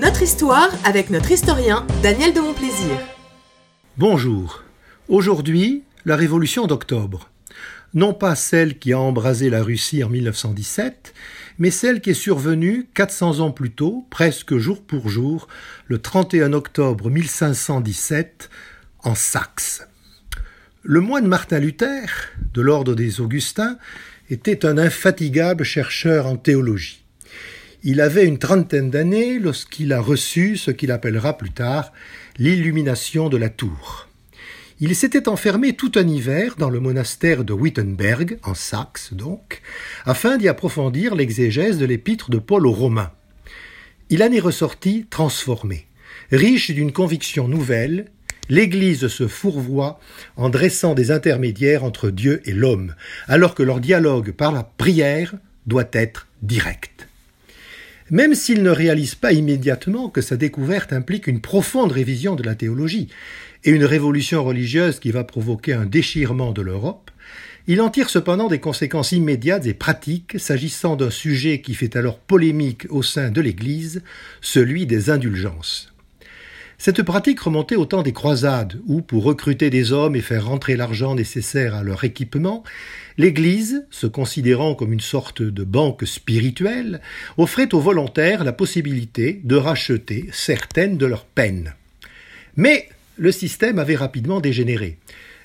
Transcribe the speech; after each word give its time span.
Notre 0.00 0.22
histoire 0.22 0.70
avec 0.86 1.10
notre 1.10 1.30
historien 1.30 1.86
Daniel 2.02 2.32
de 2.32 2.40
Montplaisir. 2.40 2.96
Bonjour. 3.98 4.64
Aujourd'hui, 5.08 5.82
la 6.06 6.16
révolution 6.16 6.66
d'octobre. 6.66 7.28
Non 7.92 8.14
pas 8.14 8.34
celle 8.34 8.78
qui 8.78 8.94
a 8.94 8.98
embrasé 8.98 9.50
la 9.50 9.62
Russie 9.62 10.02
en 10.02 10.08
1917, 10.08 11.12
mais 11.58 11.70
celle 11.70 12.00
qui 12.00 12.10
est 12.10 12.14
survenue 12.14 12.86
400 12.94 13.40
ans 13.40 13.50
plus 13.50 13.72
tôt, 13.72 14.06
presque 14.08 14.56
jour 14.56 14.82
pour 14.82 15.10
jour, 15.10 15.48
le 15.86 15.98
31 15.98 16.54
octobre 16.54 17.10
1517, 17.10 18.48
en 19.00 19.14
Saxe. 19.14 19.86
Le 20.82 21.00
moine 21.00 21.26
Martin 21.26 21.58
Luther, 21.58 22.08
de 22.54 22.62
l'ordre 22.62 22.94
des 22.94 23.20
Augustins, 23.20 23.76
était 24.30 24.64
un 24.64 24.78
infatigable 24.78 25.64
chercheur 25.64 26.26
en 26.26 26.36
théologie. 26.36 27.04
Il 27.82 28.02
avait 28.02 28.26
une 28.26 28.38
trentaine 28.38 28.90
d'années 28.90 29.38
lorsqu'il 29.38 29.92
a 29.94 30.00
reçu 30.00 30.58
ce 30.58 30.70
qu'il 30.70 30.90
appellera 30.90 31.38
plus 31.38 31.50
tard 31.50 31.92
l'illumination 32.36 33.30
de 33.30 33.38
la 33.38 33.48
tour. 33.48 34.08
Il 34.80 34.94
s'était 34.94 35.28
enfermé 35.28 35.74
tout 35.74 35.92
un 35.94 36.06
hiver 36.06 36.56
dans 36.58 36.70
le 36.70 36.80
monastère 36.80 37.42
de 37.44 37.52
Wittenberg, 37.52 38.38
en 38.42 38.54
Saxe 38.54 39.12
donc, 39.12 39.62
afin 40.04 40.36
d'y 40.36 40.48
approfondir 40.48 41.14
l'exégèse 41.14 41.78
de 41.78 41.86
l'épître 41.86 42.30
de 42.30 42.38
Paul 42.38 42.66
aux 42.66 42.72
Romains. 42.72 43.12
Il 44.10 44.22
en 44.22 44.32
est 44.32 44.40
ressorti 44.40 45.06
transformé, 45.08 45.86
riche 46.32 46.70
d'une 46.70 46.92
conviction 46.92 47.48
nouvelle 47.48 48.06
l'Église 48.50 49.06
se 49.06 49.28
fourvoie 49.28 50.00
en 50.36 50.50
dressant 50.50 50.94
des 50.94 51.10
intermédiaires 51.10 51.84
entre 51.84 52.10
Dieu 52.10 52.42
et 52.44 52.52
l'homme, 52.52 52.94
alors 53.28 53.54
que 53.54 53.62
leur 53.62 53.80
dialogue 53.80 54.32
par 54.32 54.52
la 54.52 54.64
prière 54.64 55.34
doit 55.66 55.88
être 55.92 56.26
direct. 56.42 57.09
Même 58.10 58.34
s'il 58.34 58.62
ne 58.64 58.70
réalise 58.70 59.14
pas 59.14 59.32
immédiatement 59.32 60.08
que 60.08 60.20
sa 60.20 60.36
découverte 60.36 60.92
implique 60.92 61.28
une 61.28 61.40
profonde 61.40 61.92
révision 61.92 62.34
de 62.34 62.42
la 62.42 62.56
théologie 62.56 63.08
et 63.62 63.70
une 63.70 63.84
révolution 63.84 64.42
religieuse 64.42 64.98
qui 64.98 65.12
va 65.12 65.22
provoquer 65.22 65.74
un 65.74 65.86
déchirement 65.86 66.50
de 66.50 66.62
l'Europe, 66.62 67.10
il 67.68 67.80
en 67.80 67.88
tire 67.88 68.10
cependant 68.10 68.48
des 68.48 68.58
conséquences 68.58 69.12
immédiates 69.12 69.66
et 69.66 69.74
pratiques 69.74 70.40
s'agissant 70.40 70.96
d'un 70.96 71.10
sujet 71.10 71.60
qui 71.60 71.74
fait 71.74 71.94
alors 71.94 72.18
polémique 72.18 72.86
au 72.90 73.04
sein 73.04 73.30
de 73.30 73.40
l'Église, 73.40 74.02
celui 74.40 74.86
des 74.86 75.10
indulgences. 75.10 75.92
Cette 76.82 77.02
pratique 77.02 77.40
remontait 77.40 77.76
au 77.76 77.84
temps 77.84 78.02
des 78.02 78.14
croisades, 78.14 78.80
où, 78.86 79.02
pour 79.02 79.24
recruter 79.24 79.68
des 79.68 79.92
hommes 79.92 80.16
et 80.16 80.22
faire 80.22 80.46
rentrer 80.46 80.76
l'argent 80.76 81.14
nécessaire 81.14 81.74
à 81.74 81.82
leur 81.82 82.04
équipement, 82.04 82.64
l'Église, 83.18 83.86
se 83.90 84.06
considérant 84.06 84.74
comme 84.74 84.94
une 84.94 84.98
sorte 84.98 85.42
de 85.42 85.62
banque 85.62 86.06
spirituelle, 86.06 87.02
offrait 87.36 87.74
aux 87.74 87.80
volontaires 87.80 88.44
la 88.44 88.54
possibilité 88.54 89.42
de 89.44 89.56
racheter 89.56 90.30
certaines 90.32 90.96
de 90.96 91.04
leurs 91.04 91.26
peines. 91.26 91.74
Mais 92.56 92.88
le 93.18 93.30
système 93.30 93.78
avait 93.78 93.94
rapidement 93.94 94.40
dégénéré 94.40 94.96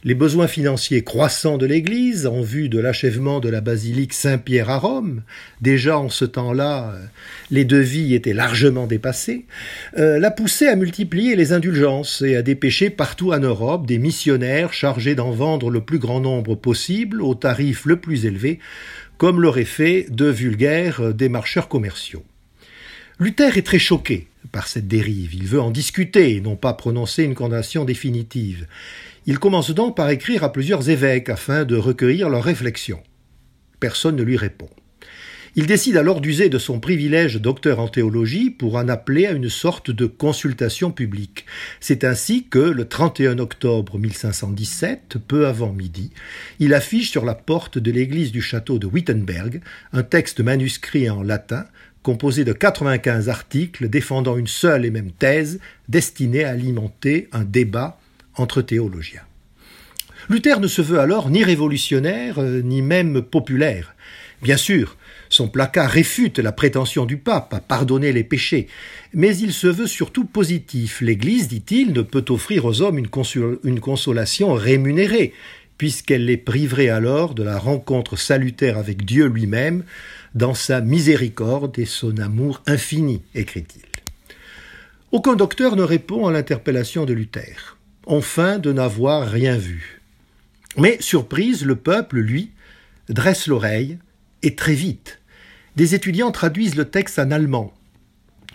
les 0.06 0.14
besoins 0.14 0.48
financiers 0.48 1.04
croissants 1.04 1.58
de 1.58 1.66
l'Église 1.66 2.28
en 2.28 2.42
vue 2.42 2.70
de 2.70 2.80
l'achèvement 2.80 3.40
de 3.40 3.50
la 3.50 3.60
basilique 3.60 4.14
Saint-Pierre 4.14 4.70
à 4.70 4.78
Rome, 4.78 5.24
déjà 5.62 5.98
en 5.98 6.10
ce 6.10 6.26
temps-là 6.26 6.94
euh, 6.94 7.06
les 7.50 7.66
devis 7.66 8.14
étaient 8.14 8.34
largement 8.34 8.86
dépassés, 8.86 9.48
euh, 9.98 10.20
l'a 10.20 10.30
poussé 10.30 10.68
à 10.68 10.76
multiplier 10.76 11.36
les 11.36 11.54
indulgences 11.54 12.22
et 12.22 12.36
à 12.36 12.44
dépêcher 12.44 12.92
partout 12.92 13.34
en 13.34 13.40
Europe 13.40 13.88
des 13.88 13.98
missionnaires 13.98 14.74
chargés 14.74 15.16
d'en 15.16 15.32
vendre 15.32 15.72
le 15.72 15.82
plus 15.82 15.98
grand 15.98 16.20
nombre 16.20 16.54
possible 16.54 17.20
au 17.24 17.34
tarif 17.34 17.86
le 17.86 17.96
plus 17.96 18.28
élevé, 18.28 18.60
comme 19.18 19.42
l'auraient 19.42 19.66
fait 19.66 20.06
de 20.12 20.26
vulgaires 20.26 21.16
démarcheurs 21.16 21.68
commerciaux. 21.68 22.24
Luther 23.18 23.58
est 23.58 23.66
très 23.66 23.80
choqué 23.80 24.28
par 24.52 24.68
cette 24.68 24.90
dérive. 24.90 25.34
Il 25.34 25.48
veut 25.48 25.62
en 25.62 25.72
discuter 25.72 26.36
et 26.36 26.42
non 26.42 26.58
pas 26.58 26.74
prononcer 26.74 27.24
une 27.24 27.34
condamnation 27.34 27.86
définitive. 27.86 28.68
Il 29.26 29.40
commence 29.40 29.72
donc 29.72 29.96
par 29.96 30.10
écrire 30.10 30.44
à 30.44 30.52
plusieurs 30.52 30.90
évêques 30.90 31.30
afin 31.30 31.64
de 31.64 31.78
recueillir 31.78 32.30
leurs 32.30 32.44
réflexions. 32.44 33.02
Personne 33.80 34.18
ne 34.18 34.24
lui 34.24 34.36
répond. 34.36 34.70
Il 35.58 35.68
décide 35.68 35.96
alors 35.96 36.20
d'user 36.20 36.50
de 36.50 36.58
son 36.58 36.82
privilège 36.82 37.38
docteur 37.38 37.80
en 37.80 37.88
théologie 37.88 38.50
pour 38.50 38.76
en 38.76 38.90
appeler 38.90 39.26
à 39.26 39.32
une 39.32 39.50
sorte 39.50 39.90
de 39.90 40.06
consultation 40.06 40.92
publique. 40.92 41.46
C'est 41.80 42.04
ainsi 42.04 42.48
que, 42.50 42.60
le 42.60 42.90
31 42.90 43.40
octobre 43.40 43.98
1517, 43.98 45.16
peu 45.26 45.48
avant 45.48 45.72
midi, 45.72 46.12
il 46.60 46.74
affiche 46.74 47.10
sur 47.10 47.24
la 47.24 47.36
porte 47.36 47.78
de 47.78 47.90
l'église 47.90 48.34
du 48.34 48.42
château 48.42 48.80
de 48.80 48.88
Wittenberg 48.88 49.62
un 49.94 50.04
texte 50.04 50.42
manuscrit 50.42 51.10
en 51.10 51.24
latin 51.24 51.66
composé 52.06 52.44
de 52.44 52.54
95 52.54 53.30
articles 53.30 53.90
défendant 53.90 54.38
une 54.38 54.46
seule 54.46 54.86
et 54.86 54.92
même 54.92 55.12
thèse 55.12 55.60
destinée 55.90 56.44
à 56.44 56.52
alimenter 56.52 57.28
un 57.32 57.44
débat 57.44 58.00
entre 58.36 58.62
théologiens. 58.62 59.24
Luther 60.30 60.60
ne 60.60 60.68
se 60.68 60.84
veut 60.84 61.00
alors 61.00 61.32
ni 61.32 61.44
révolutionnaire, 61.44 62.38
euh, 62.38 62.62
ni 62.62 62.84
même 62.84 63.24
populaire. 63.24 63.96
Bien 64.44 64.56
sûr, 64.56 64.98
son 65.30 65.48
placard 65.48 65.90
réfute 65.90 66.38
la 66.38 66.52
prétention 66.52 67.06
du 67.06 67.18
pape 67.18 67.52
à 67.56 67.60
pardonner 67.60 68.14
les 68.14 68.24
péchés, 68.24 68.68
mais 69.12 69.36
il 69.36 69.52
se 69.52 69.66
veut 69.66 69.88
surtout 69.88 70.26
positif. 70.26 71.02
L'Église, 71.02 71.48
dit-il, 71.48 71.92
ne 71.92 72.04
peut 72.04 72.26
offrir 72.30 72.66
aux 72.66 72.84
hommes 72.84 73.00
une, 73.00 73.10
une 73.64 73.80
consolation 73.80 74.54
rémunérée, 74.54 75.34
puisqu'elle 75.78 76.26
les 76.26 76.38
priverait 76.38 76.90
alors 76.90 77.36
de 77.36 77.44
la 77.44 77.58
rencontre 77.58 78.16
salutaire 78.16 78.78
avec 78.78 79.06
Dieu 79.06 79.28
lui-même, 79.28 79.84
dans 80.34 80.54
sa 80.54 80.82
miséricorde 80.82 81.78
et 81.80 81.86
son 81.86 82.18
amour 82.18 82.62
infini, 82.68 83.22
écrit-il. 83.34 83.84
Aucun 85.12 85.36
docteur 85.36 85.76
ne 85.76 85.84
répond 85.84 86.28
à 86.28 86.32
l'interpellation 86.32 87.06
de 87.06 87.14
Luther 87.14 87.76
enfin 88.06 88.60
de 88.60 88.72
n'avoir 88.72 89.28
rien 89.28 89.58
vu. 89.58 90.02
Mais, 90.78 90.98
surprise, 91.00 91.66
le 91.66 91.76
peuple, 91.76 92.18
lui, 92.18 92.52
dresse 93.10 93.48
l'oreille, 93.48 93.98
et 94.44 94.56
très 94.56 94.74
vite. 94.74 95.20
Des 95.76 95.96
étudiants 95.96 96.32
traduisent 96.32 96.76
le 96.76 96.86
texte 96.86 97.20
en 97.20 97.32
allemand. 97.32 97.74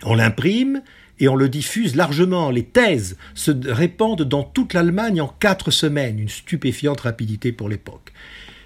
On 0.03 0.15
l'imprime 0.15 0.81
et 1.19 1.27
on 1.27 1.35
le 1.35 1.49
diffuse 1.49 1.95
largement. 1.95 2.49
Les 2.49 2.63
thèses 2.63 3.17
se 3.35 3.51
répandent 3.65 4.23
dans 4.23 4.43
toute 4.43 4.73
l'Allemagne 4.73 5.21
en 5.21 5.27
quatre 5.27 5.71
semaines, 5.71 6.19
une 6.19 6.29
stupéfiante 6.29 7.01
rapidité 7.01 7.51
pour 7.51 7.69
l'époque. 7.69 8.11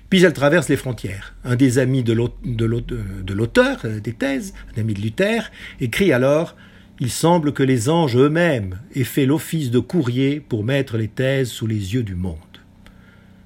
Puis 0.10 0.24
elles 0.24 0.34
traversent 0.34 0.70
les 0.70 0.78
frontières. 0.78 1.36
Un 1.44 1.56
des 1.56 1.80
amis 1.80 2.04
de 2.04 2.14
l'auteur 2.14 3.80
euh, 3.86 4.00
des 4.00 4.14
thèses, 4.14 4.54
un 4.76 4.82
ami 4.82 4.94
de 4.94 5.02
Luther, 5.02 5.52
écrit 5.82 6.14
alors 6.14 6.56
il 7.00 7.12
semble 7.12 7.52
que 7.52 7.64
les 7.64 7.90
anges 7.90 8.16
eux-mêmes 8.16 8.80
aient 8.94 9.04
fait 9.04 9.26
l'office 9.26 9.70
de 9.70 9.80
courrier 9.80 10.40
pour 10.40 10.64
mettre 10.64 10.98
les 10.98 11.10
thèses 11.10 11.50
sous 11.50 11.68
les 11.68 11.94
yeux 11.94 12.04
du 12.04 12.16
monde. 12.16 12.38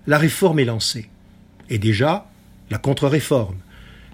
La 0.06 0.20
réforme 0.20 0.60
est 0.60 0.66
lancée. 0.66 1.10
Et 1.70 1.80
déjà, 1.80 2.30
la 2.70 2.78
contre-réforme. 2.78 3.58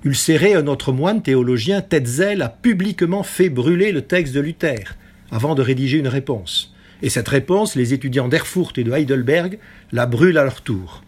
Ulcéré, 0.04 0.54
un 0.54 0.68
autre 0.68 0.92
moine 0.92 1.24
théologien, 1.24 1.82
Tetzel, 1.82 2.42
a 2.42 2.50
publiquement 2.50 3.24
fait 3.24 3.50
brûler 3.50 3.92
le 3.92 4.02
texte 4.02 4.34
de 4.34 4.40
Luther, 4.40 4.96
avant 5.32 5.56
de 5.56 5.62
rédiger 5.62 5.98
une 5.98 6.08
réponse. 6.08 6.74
Et 7.02 7.10
cette 7.10 7.28
réponse, 7.28 7.76
les 7.76 7.94
étudiants 7.94 8.28
d'Erfurt 8.28 8.78
et 8.78 8.84
de 8.84 8.92
Heidelberg 8.92 9.58
la 9.92 10.06
brûlent 10.06 10.38
à 10.38 10.44
leur 10.44 10.62
tour. 10.62 11.04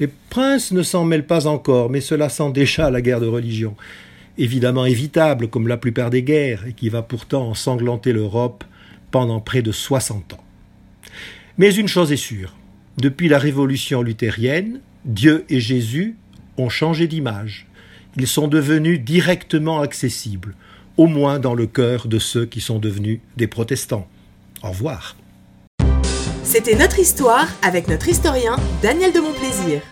Les 0.00 0.08
princes 0.08 0.72
ne 0.72 0.82
s'en 0.82 1.04
mêlent 1.04 1.26
pas 1.26 1.46
encore, 1.46 1.88
mais 1.88 2.00
cela 2.00 2.28
sent 2.28 2.52
déjà 2.52 2.90
la 2.90 3.00
guerre 3.00 3.20
de 3.20 3.26
religion 3.26 3.76
évidemment 4.38 4.86
évitable 4.86 5.48
comme 5.48 5.68
la 5.68 5.76
plupart 5.76 6.10
des 6.10 6.22
guerres 6.22 6.66
et 6.66 6.72
qui 6.72 6.88
va 6.88 7.02
pourtant 7.02 7.48
ensanglanter 7.48 8.12
l'Europe 8.12 8.64
pendant 9.10 9.40
près 9.40 9.62
de 9.62 9.72
60 9.72 10.34
ans. 10.34 10.44
Mais 11.58 11.74
une 11.74 11.88
chose 11.88 12.12
est 12.12 12.16
sûre, 12.16 12.54
depuis 12.98 13.28
la 13.28 13.38
révolution 13.38 14.02
luthérienne, 14.02 14.80
Dieu 15.04 15.44
et 15.48 15.60
Jésus 15.60 16.16
ont 16.58 16.68
changé 16.68 17.06
d'image. 17.06 17.66
Ils 18.16 18.26
sont 18.26 18.48
devenus 18.48 19.00
directement 19.00 19.80
accessibles, 19.80 20.54
au 20.96 21.06
moins 21.06 21.38
dans 21.38 21.54
le 21.54 21.66
cœur 21.66 22.08
de 22.08 22.18
ceux 22.18 22.46
qui 22.46 22.60
sont 22.60 22.78
devenus 22.78 23.20
des 23.36 23.46
protestants. 23.46 24.08
Au 24.62 24.70
revoir. 24.70 25.16
C'était 26.42 26.76
notre 26.76 26.98
histoire 26.98 27.48
avec 27.62 27.88
notre 27.88 28.08
historien 28.08 28.56
Daniel 28.82 29.12
de 29.12 29.20
Montplaisir. 29.20 29.82